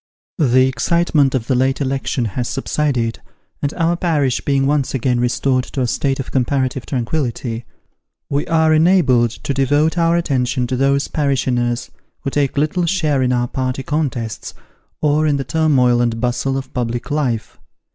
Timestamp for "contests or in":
13.83-15.37